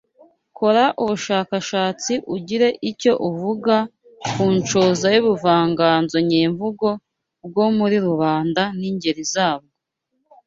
[0.57, 3.75] Kora ubushakashatsi ugire icyo uvuga
[4.31, 6.89] ku nshoza y’ubuvanganzo nyemvugo
[7.47, 9.73] bwo muri rubanda n’ingeri zabwo